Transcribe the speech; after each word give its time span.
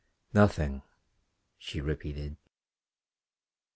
"Nothing," 0.33 0.81
she 1.59 1.79
repeated. 1.79 2.37